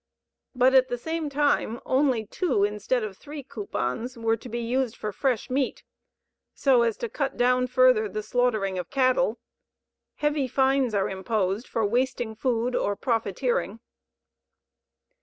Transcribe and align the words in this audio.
But 0.55 0.73
at 0.73 0.89
the 0.89 0.97
same 0.97 1.29
time 1.29 1.79
only 1.85 2.25
2 2.25 2.63
instead 2.63 3.03
of 3.03 3.15
3 3.17 3.43
coupons 3.43 4.17
were 4.17 4.35
to 4.35 4.49
be 4.49 4.57
used 4.59 4.95
for 4.95 5.11
fresh 5.11 5.47
meat, 5.51 5.83
so 6.55 6.81
as 6.81 6.97
to 6.97 7.07
cut 7.07 7.37
down 7.37 7.67
further 7.67 8.09
the 8.09 8.23
slaughtering 8.23 8.79
of 8.79 8.89
cattle. 8.89 9.37
Heavy 10.15 10.47
fines 10.47 10.95
are 10.95 11.07
imposed 11.07 11.67
for 11.67 11.85
wasting 11.85 12.33
food 12.33 12.75
or 12.75 12.95
profiteering. 12.95 13.79